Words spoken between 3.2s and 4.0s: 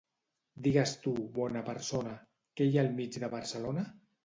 de Barcelona?